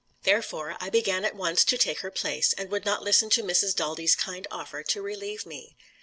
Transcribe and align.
Therefore, 0.23 0.77
I 0.79 0.89
began 0.89 1.23
at 1.25 1.35
once 1.35 1.63
to 1.65 1.77
take 1.77 1.99
her 1.99 2.09
place, 2.09 2.53
and 2.53 2.71
would 2.71 2.85
not 2.85 3.03
listen 3.03 3.29
to 3.29 3.43
Mrs. 3.43 3.75
Daldy's 3.75 4.15
kind 4.15 4.47
offer 4.49 4.81
to 4.81 4.99
relieve 4.99 5.45
me. 5.45 5.75